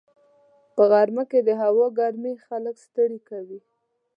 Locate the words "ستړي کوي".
2.85-3.59